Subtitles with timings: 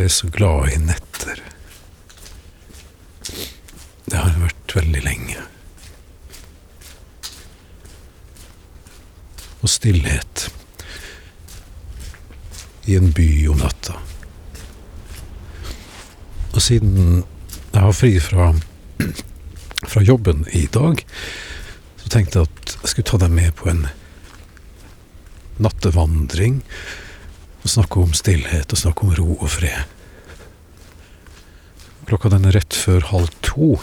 [0.00, 1.40] Jeg er så glad i netter.
[4.08, 5.42] Det har vært veldig lenge.
[9.60, 10.46] Og stillhet
[12.88, 13.98] i en by om natta.
[16.54, 18.48] Og siden jeg har fri fra,
[19.84, 21.04] fra jobben i dag,
[22.00, 23.84] så tenkte jeg at jeg skulle ta deg med på en
[25.60, 26.62] nattevandring.
[27.60, 29.96] Og snakke om stillhet og snakke om ro og fred.
[32.08, 33.74] Klokka den er rett før halv to.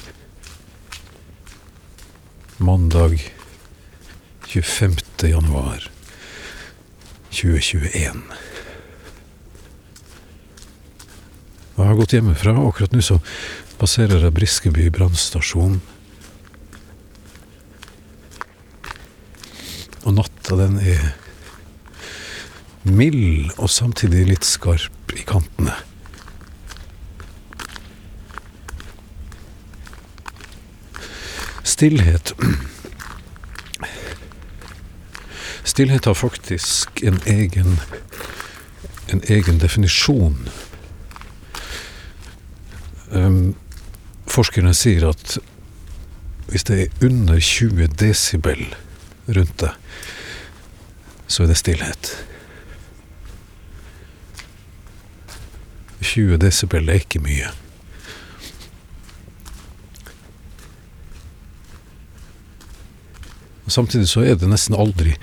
[2.58, 3.22] Mandag
[4.47, 4.97] 25.
[5.30, 5.86] januar
[7.31, 8.23] 2021.
[11.78, 13.19] Og jeg har gått hjemmefra, og akkurat nå så
[13.78, 15.78] passerer jeg Briskeby brannstasjon.
[20.08, 21.12] Og natta, den er
[22.94, 25.76] mild og samtidig litt skarp i kantene.
[31.68, 32.34] Stillhet
[35.68, 37.78] Stillhet har faktisk en egen
[39.08, 40.50] en egen definisjon.
[43.12, 43.56] Um,
[44.28, 45.38] forskerne sier at
[46.48, 48.64] hvis det er under 20 desibel
[49.28, 49.76] rundt deg,
[51.28, 52.12] så er det stillhet.
[56.02, 57.52] 20 desibel er ikke mye.
[63.68, 65.18] Og Samtidig så er det nesten aldri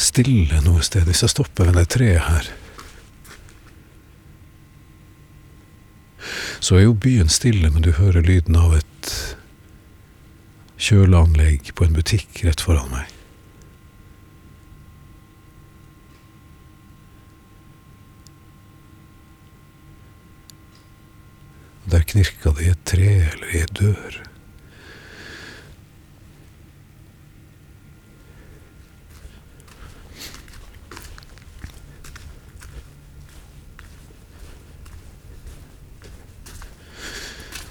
[0.00, 1.04] stille noe sted.
[1.04, 2.50] Hvis jeg stopper ved det treet her,
[6.62, 9.12] så er jo byen stille, men du hører lyden av et
[10.82, 13.10] kjøleanlegg på en butikk rett foran meg.
[21.90, 24.22] Der knirka det i et tre eller i ei dør.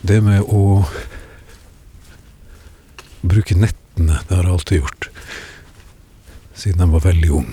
[0.02, 0.82] Det med å
[3.22, 5.08] bruke nettene, det har jeg alltid gjort.
[6.58, 7.52] Siden jeg var veldig ung.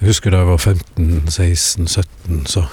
[0.00, 2.15] Jeg husker da jeg var 15-16-17,
[2.46, 2.66] så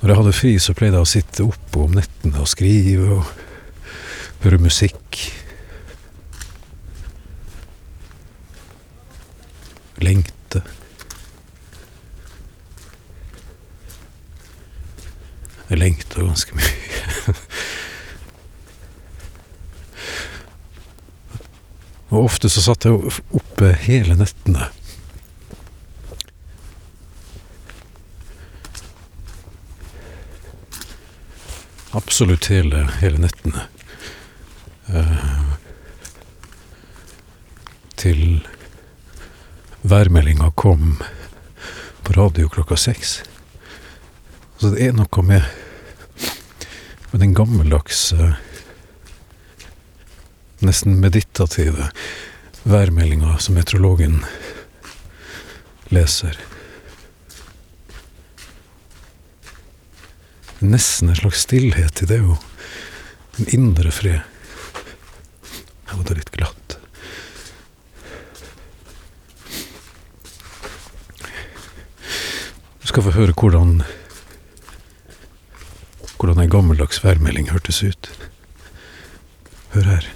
[0.00, 3.24] Når jeg hadde fri, så pleide jeg å sitte oppe om nettene og skrive og
[4.44, 5.18] høre musikk.
[10.04, 10.62] Lengte.
[15.70, 17.34] Jeg lengta ganske mye.
[22.14, 22.94] Og ofte så satt jeg
[23.34, 24.68] oppe hele nettene.
[32.16, 33.66] Absolutt hele, hele nettene.
[34.88, 35.24] Eh,
[38.00, 38.46] til
[39.84, 40.94] værmeldinga kom
[42.06, 43.18] på radio klokka seks.
[44.56, 45.44] Så det er noe med,
[47.12, 48.32] med den gammeldagse,
[50.64, 51.92] nesten meditative
[52.64, 54.22] værmeldinga som meteorologen
[55.92, 56.40] leser.
[60.60, 62.40] Nesten en slags stillhet i det, og
[63.36, 64.22] en indre fred.
[65.86, 66.78] Her var det litt glatt.
[72.80, 73.82] Du skal få høre hvordan
[76.16, 78.08] hvordan ei gammeldags værmelding hørtes ut.
[79.74, 80.06] Hør her.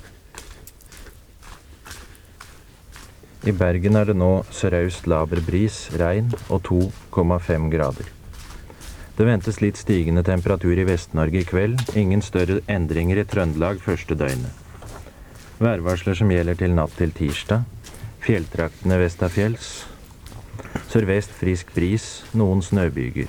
[3.45, 8.09] I Bergen er det nå sørøst laber bris, regn og 2,5 grader.
[9.21, 11.83] Det ventes litt stigende temperatur i Vest-Norge i kveld.
[11.93, 14.55] Ingen større endringer i Trøndelag første døgnet.
[15.61, 17.67] Værvarsler som gjelder til natt til tirsdag.
[18.25, 19.67] Fjelltraktene vestafjells.
[20.89, 23.29] Sørvest frisk bris, noen snøbyger.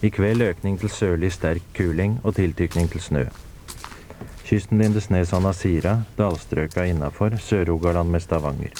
[0.00, 3.26] I kveld økning til sørlig sterk kuling og tiltykning til snø.
[4.48, 8.72] Kysten Lindesnes og Nasira, dalstrøka innafor, Sør-Rogaland med Stavanger.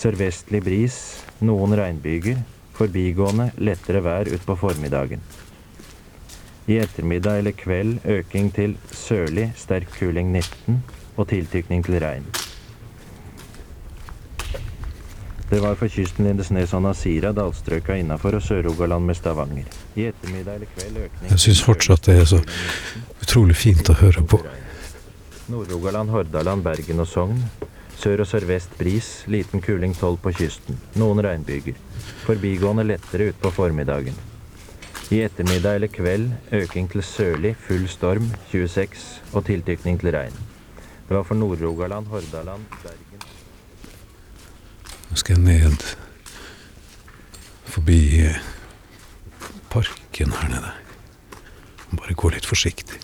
[0.00, 0.98] Sørvestlig bris,
[1.44, 2.40] noen regnbyger.
[2.76, 5.20] Forbigående, lettere vær utpå formiddagen.
[6.70, 10.78] I ettermiddag eller kveld øking til sørlig sterk kuling 19
[11.16, 12.26] og tiltykning til regn.
[15.52, 19.66] Det var for kysten Lindesnes og Nasira, dalstrøka innafor og Sør-Rogaland med Stavanger.
[19.96, 22.38] I ettermiddag eller kveld økning Jeg syns fortsatt det er så
[23.20, 24.40] utrolig fint å høre på.
[25.52, 27.42] Nord-Rogaland, Hordaland, Bergen og Sogn.
[28.02, 30.78] Sør og sørvest bris, liten kuling 12 på kysten.
[30.98, 31.76] Noen regnbyger.
[32.24, 34.16] Forbigående lettere utpå formiddagen.
[35.14, 39.04] I ettermiddag eller kveld øking til sørlig, full storm, 26,
[39.36, 40.34] og tiltykning til regn.
[41.06, 43.22] Det var for Nord-Rogaland, Hordaland, Bergen
[45.10, 45.86] Nå skal jeg ned
[47.68, 48.42] forbi eh,
[49.70, 50.74] parken her nede.
[51.92, 52.98] Bare gå litt forsiktig.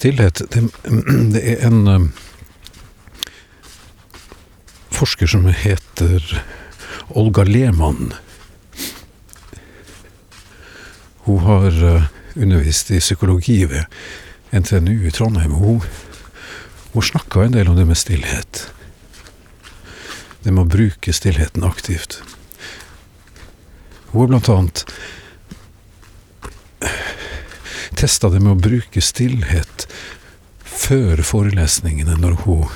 [0.00, 0.60] Stillhet Det,
[1.34, 2.04] det er en eh,
[4.96, 6.24] forsker som heter
[7.20, 8.14] Olga Lehmann.
[11.26, 13.84] Hun har eh, undervist i psykologi ved
[14.56, 15.52] NTNU i Trondheim.
[15.60, 15.84] Hun,
[16.94, 18.70] hun snakka en del om det med stillhet.
[20.40, 22.22] Det med å bruke stillheten aktivt.
[24.14, 24.86] Hun har blant annet
[27.98, 29.86] testa det med å bruke stillhet
[30.64, 32.66] før forelesningene når hun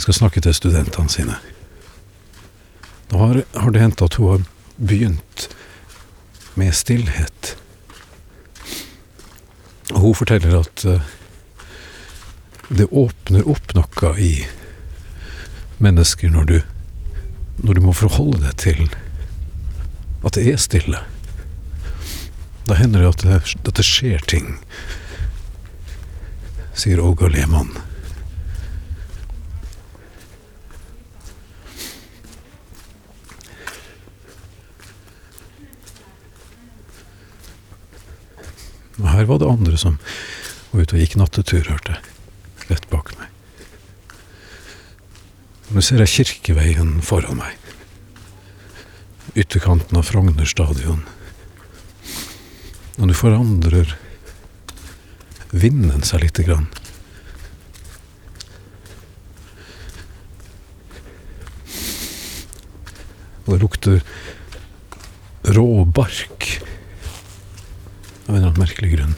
[0.00, 1.36] skal snakke til studentene sine.
[3.10, 4.44] Da har, det hendt at hun har
[4.76, 5.48] begynt
[6.54, 7.56] med stillhet.
[9.90, 11.08] Og hun forteller at eh,
[12.70, 14.32] det åpner opp noe i
[15.82, 16.58] mennesker når du,
[17.64, 18.84] når du må forholde deg til
[20.22, 21.00] at det er stille.
[22.70, 24.52] Da hender det at det, at det skjer ting,
[26.78, 27.72] sier Olga Lehmann.
[39.00, 39.98] Og her var det andre som
[40.70, 42.16] var ute og gikk nattetur, hørte jeg.
[42.70, 43.26] Rett bak meg.
[45.74, 47.58] Nå ser jeg Kirkeveien foran meg.
[49.34, 51.02] Ytterkanten av Frogner stadion.
[53.00, 53.94] Og du forandrer
[55.56, 56.66] vinden seg lite grann.
[63.46, 64.04] Og det lukter
[65.56, 66.50] rå bark
[68.28, 69.16] av en eller annen merkelig grunn.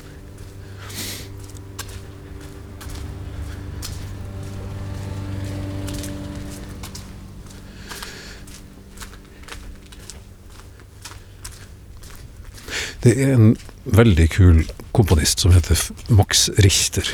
[13.02, 14.58] Det er en veldig kul
[14.94, 15.78] komponist som heter
[16.14, 17.08] Max Richter.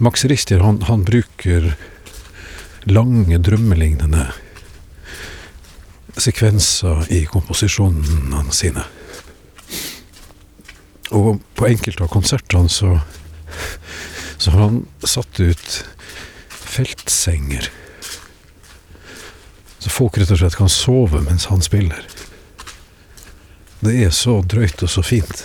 [0.00, 1.74] Max Richter han, han bruker
[2.88, 4.30] lange, drømmelignende
[6.16, 8.86] sekvenser i komposisjonene sine.
[11.12, 12.96] Og på enkelte av konsertene så,
[14.40, 15.78] så har han satt ut
[16.48, 17.68] feltsenger.
[19.76, 22.00] Så folk rett og slett kan sove mens han spiller.
[23.82, 25.42] Det er så drøyt og så fint.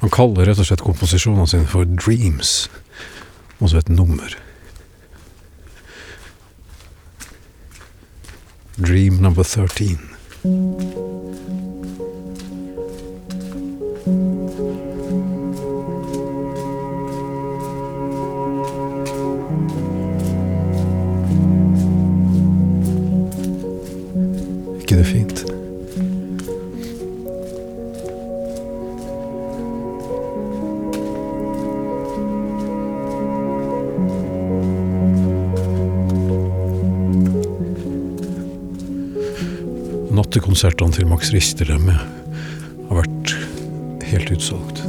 [0.00, 2.66] Han kaller rett og slett komposisjonene sine for dreams,
[3.58, 4.34] og så et nummer.
[8.78, 9.98] Dream number 13.
[40.38, 43.32] Nattekonsertene til Max Rister dem har vært
[44.06, 44.84] helt utsolgt.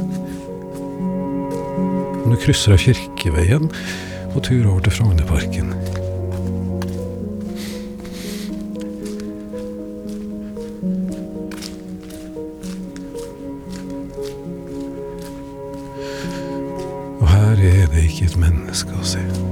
[2.22, 3.66] Nå krysser jeg Kirkeveien
[4.30, 5.74] på tur over til Frognerparken.
[17.18, 19.49] Og her er det ikke et menneske å se.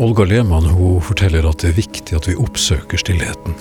[0.00, 3.52] Olga Lehmann hun forteller at det er viktig at vi oppsøker stillheten.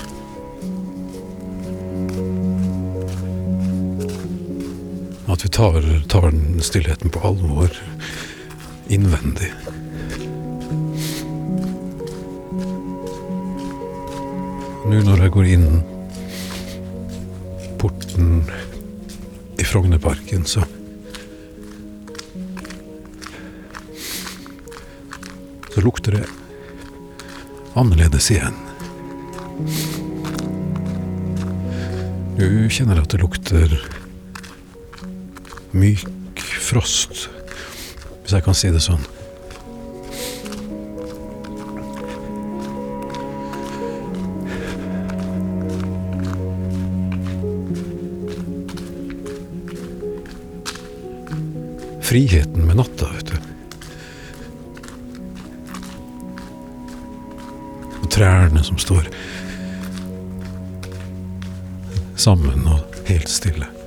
[5.28, 7.76] At vi tar, tar den stillheten på alvor
[8.88, 9.52] innvendig.
[14.88, 15.70] Nå når jeg går inn
[17.84, 18.46] porten
[19.60, 20.64] i Frognerparken, så
[25.80, 26.26] Lukter det
[27.80, 28.56] annerledes igjen.
[32.38, 33.74] Du kjenner at det lukter
[35.72, 37.30] myk frost,
[38.24, 39.04] hvis jeg kan si det sånn.
[52.10, 53.12] Friheten med natta,
[58.20, 59.06] trærne som står
[62.20, 63.79] sammen og helt stille.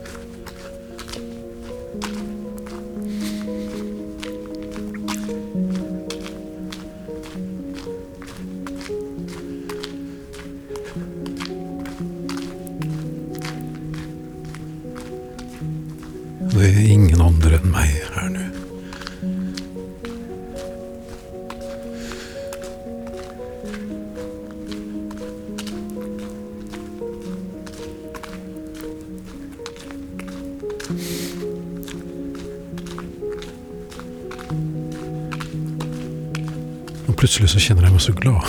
[38.03, 38.43] Meg så glad.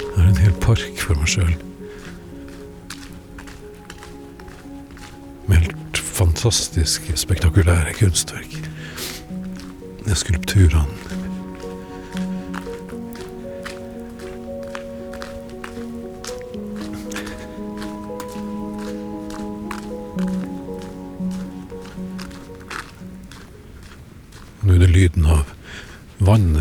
[0.00, 1.54] Jeg har en hel park for meg sjøl.
[5.46, 8.58] Med helt fantastiske, spektakulære kunstverk.
[10.00, 11.19] Det er skulpturene.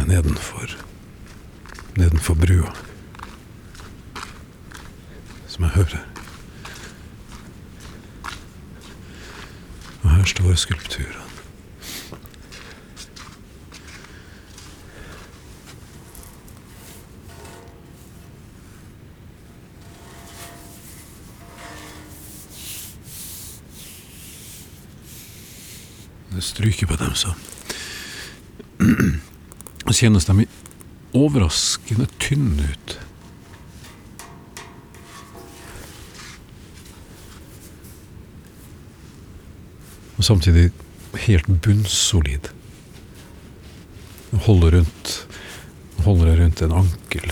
[0.09, 0.77] Nedenfor,
[1.97, 2.73] nedenfor brua
[5.47, 6.05] som jeg hører.
[10.01, 11.25] Og her står skulpturene.
[26.31, 27.33] Det stryker på dem, så
[29.89, 30.45] Så kjennes de
[31.17, 32.99] overraskende tynne ut.
[40.19, 40.65] og samtidig
[41.23, 42.49] helt bunnsolid.
[44.45, 45.13] Holder rundt
[46.03, 47.31] Holder rundt en ankel.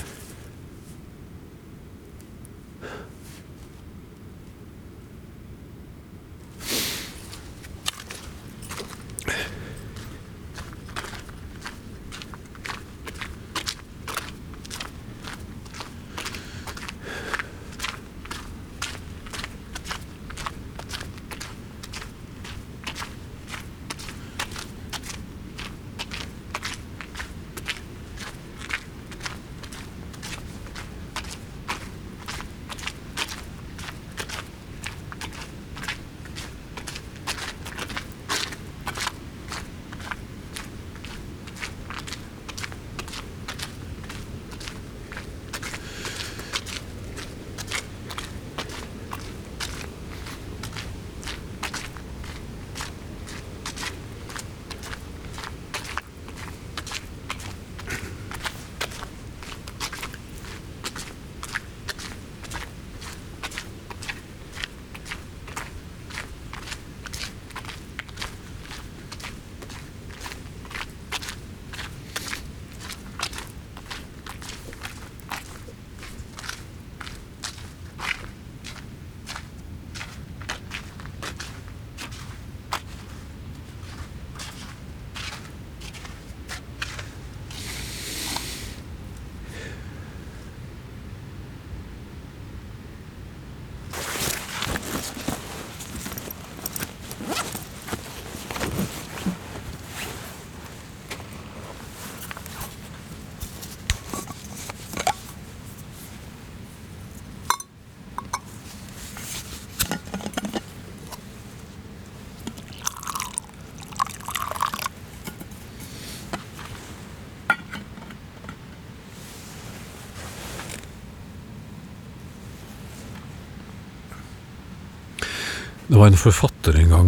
[125.98, 127.08] Det var en forfatter en gang.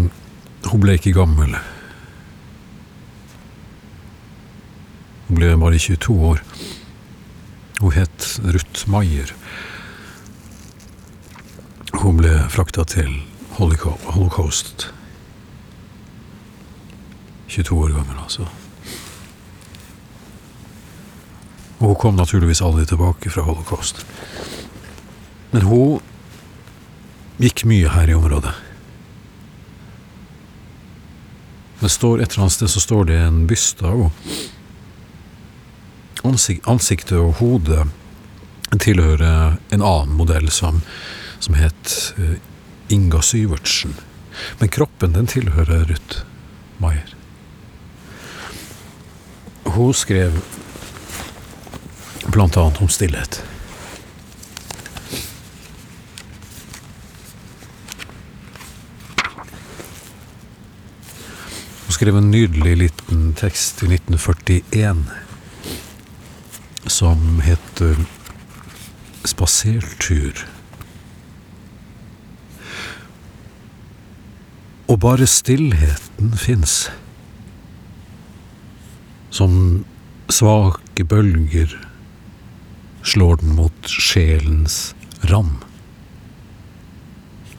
[0.65, 1.51] Hun ble ikke gammel.
[5.27, 6.39] Hun ble bare 22 år.
[7.83, 9.29] Hun het Ruth Maier.
[12.01, 13.11] Hun ble frakta til
[13.59, 14.87] holocaust.
[17.53, 18.47] 22 år gammel, altså.
[21.77, 24.01] Og hun kom naturligvis aldri tilbake fra holocaust.
[25.53, 26.01] Men hun
[27.37, 28.55] gikk mye her i området.
[31.79, 34.39] Det står et eller annet sted så står det en byste av henne.
[36.27, 37.85] Ansik ansiktet og hodet
[38.83, 40.81] tilhører en annen modell som,
[41.39, 42.35] som het eh,
[42.91, 43.95] Inga Syvertsen.
[44.59, 46.25] Men kroppen den tilhører Ruth
[46.83, 47.15] Maier.
[49.63, 50.35] Hun skrev
[52.27, 53.39] blant annet om stillhet.
[61.99, 65.01] Skrev en nydelig liten tekst i 1941
[66.87, 67.97] som heter
[69.27, 70.45] Spasertur.
[74.87, 76.87] Og bare stillheten fins.
[79.27, 79.83] Som
[80.31, 81.75] svake bølger
[83.03, 84.95] slår den mot sjelens
[85.27, 85.57] ram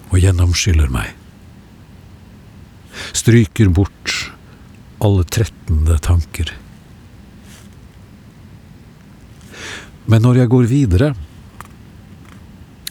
[0.09, 1.13] og gjennomskyller meg.
[3.13, 4.00] Stryker bort
[5.01, 6.53] alle trettende tanker.
[10.11, 11.11] Men når jeg går videre,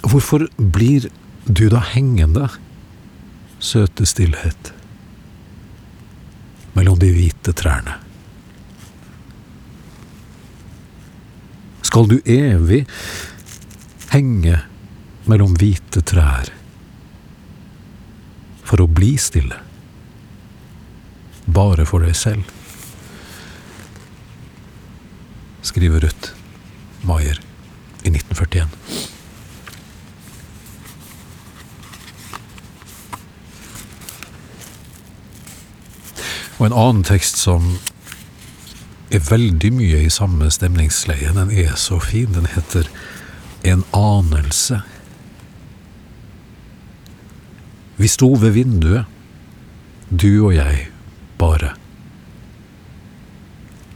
[0.08, 1.10] hvorfor blir
[1.46, 2.48] du da hengende,
[3.60, 4.74] søte stillhet,
[6.78, 7.98] mellom de hvite trærne?
[11.90, 12.84] Skal du evig
[14.14, 14.60] henge
[15.30, 16.54] mellom hvite trær
[18.64, 19.69] for å bli stille?
[21.54, 22.44] Bare for deg selv?
[25.66, 26.34] Skriver Ruth
[27.08, 27.40] Maier
[28.04, 28.68] i 1941.
[36.60, 37.78] Og en annen tekst som
[39.10, 41.32] er veldig mye i samme stemningsleie.
[41.34, 42.34] Den er så fin.
[42.36, 42.90] Den heter
[43.64, 44.82] En anelse.
[47.98, 49.06] Vi sto ved vinduet,
[50.22, 50.89] du og jeg,
[51.40, 51.74] bare.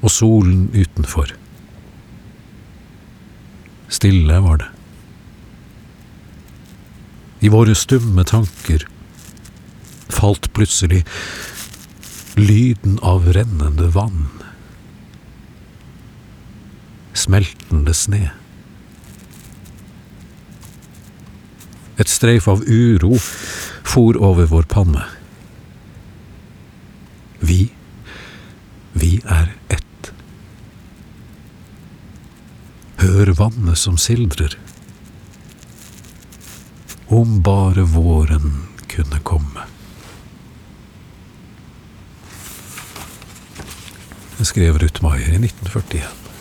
[0.03, 1.35] Og solen utenfor.
[3.93, 4.69] Stille var det.
[7.43, 8.87] I våre stumme tanker
[10.13, 11.03] falt plutselig
[12.39, 14.31] lyden av rennende vann
[17.23, 18.31] smeltende sne.
[22.01, 25.05] Et streif av uro for over vår panne.
[27.43, 27.73] Vi,
[28.95, 30.11] vi er ett.
[33.03, 34.55] Hør vannet som sildrer.
[37.11, 39.67] Om bare våren kunne komme.
[44.37, 46.32] Det skrev Ruth Maier i 1941.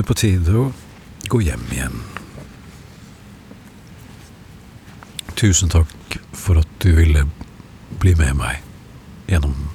[0.00, 0.70] det på tide å
[1.28, 1.98] gå hjem igjen.
[5.36, 7.26] Tusen takk for at du ville
[8.00, 8.64] bli med meg
[9.28, 9.69] gjennom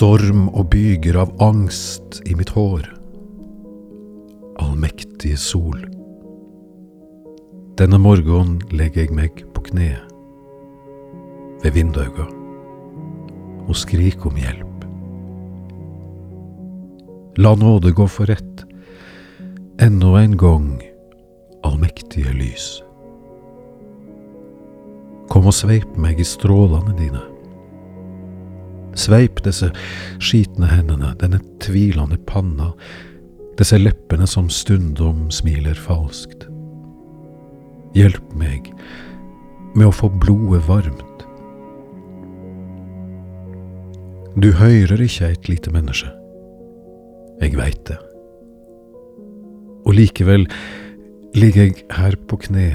[0.00, 2.86] storm og byger av angst i mitt hår.
[4.64, 5.82] Allmektige sol.
[7.76, 9.90] Denne morgenen legger jeg meg på kne
[11.60, 12.16] ved vinduet
[13.66, 14.86] og skriker om hjelp.
[17.44, 18.64] La nåde gå for rett,
[19.84, 20.70] ennå en gang,
[21.60, 22.70] allmektige lys.
[25.28, 27.29] Kom og sveip meg i strålene dine.
[28.98, 29.70] Sveip disse
[30.22, 32.72] skitne hendene, denne tvilende panna,
[33.58, 36.46] disse leppene som stundom smiler falskt.
[37.94, 38.70] Hjelp meg
[39.74, 41.06] med å få blodet varmt.
[44.40, 46.10] Du høyrer ikke et lite menneske.
[47.40, 47.98] Jeg veit det.
[49.86, 50.46] Og likevel
[51.34, 52.70] ligger jeg her på kne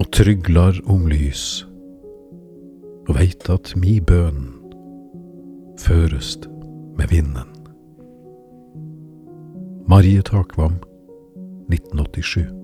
[0.00, 1.64] og trygler om lys,
[3.08, 4.59] og veit at mi bønn
[5.80, 6.48] førest
[6.98, 7.48] med vinden.
[9.88, 10.72] Marie Takvam,
[11.72, 12.59] 1987.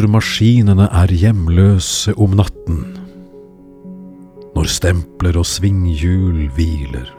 [0.00, 2.78] Hvor maskinene er hjemløse om natten,
[4.54, 7.10] når stempler og svinghjul hviler.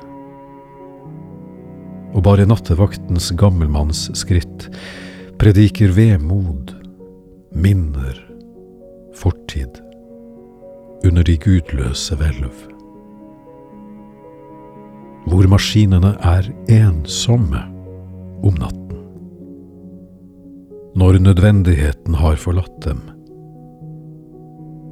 [2.17, 4.65] Og bare nattevaktens gammelmannsskritt
[5.37, 6.73] prediker vemod,
[7.53, 8.17] minner,
[9.13, 9.77] fortid,
[11.05, 12.49] under de gudløse hvelv.
[15.29, 16.49] Hvor maskinene er
[16.81, 17.61] ensomme
[18.41, 18.90] om natten
[20.95, 22.99] når nødvendigheten har forlatt dem.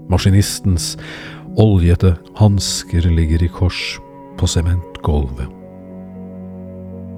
[0.09, 0.95] Maskinistens
[1.59, 3.99] oljete hansker ligger i kors
[4.39, 5.49] på sementgulvet.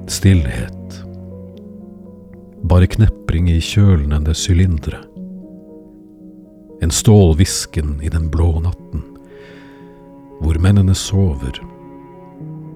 [0.09, 0.97] Stillhet.
[2.67, 5.03] Bare knepring i kjølnende sylindere.
[6.81, 9.03] En stålhvisken i den blå natten,
[10.41, 11.61] hvor mennene sover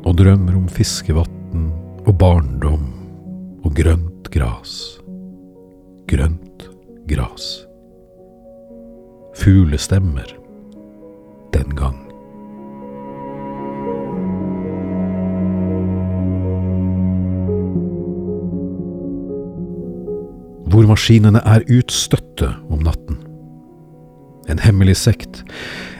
[0.05, 1.71] og drømmer om fiskevann
[2.05, 2.85] og barndom
[3.65, 4.99] og grønt gras
[6.07, 6.69] grønt
[7.07, 7.67] gras.
[9.35, 10.25] Fuglestemmer
[11.53, 12.01] den gang.
[20.65, 23.21] Hvor maskinene er utstøtte om natten.
[24.49, 25.43] En hemmelig sekt,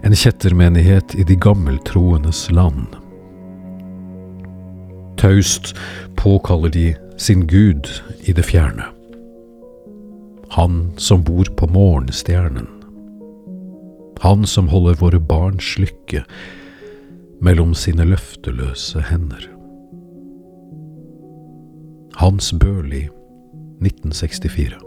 [0.03, 2.93] en kjettermenighet i de gammeltroendes land.
[5.17, 5.73] Taust
[6.17, 7.89] påkaller de sin Gud
[8.27, 8.94] i det fjerne
[10.55, 12.67] han som bor på morgenstjernen.
[14.19, 16.21] Han som holder våre barns lykke
[17.43, 19.49] mellom sine løfteløse hender.
[22.15, 23.03] Hans Børli,
[23.83, 24.84] 1964.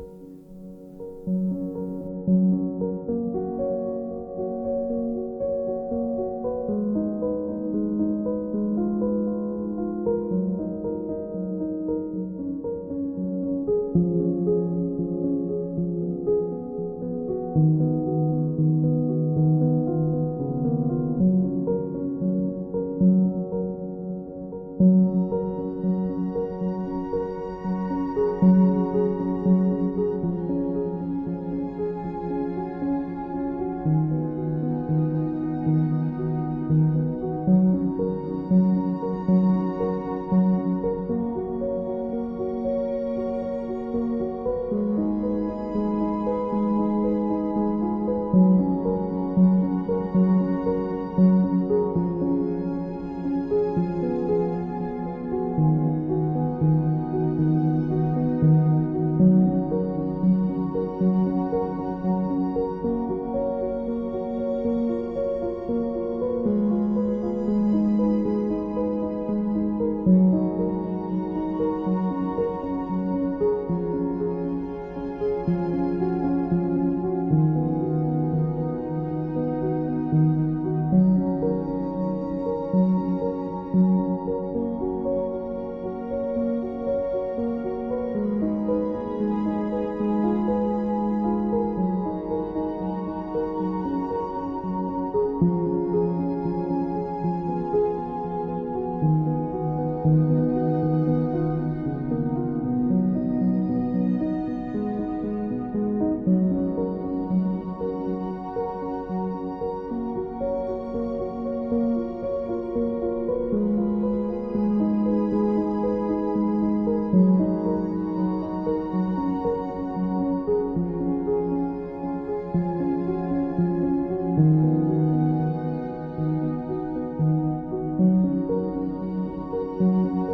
[129.81, 130.28] Música